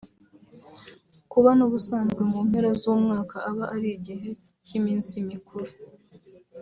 [1.31, 4.29] Kuba n’ubusanzwe mu mpera z’umwaka aba ari igihe
[4.65, 5.67] cy’iminsi mikuru